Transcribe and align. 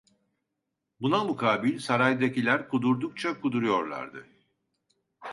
Buna 1.01 1.23
mukabil 1.23 1.79
saraydakiler, 1.79 2.69
kudurdukça 2.69 3.39
kuduruyorlardı. 3.41 4.27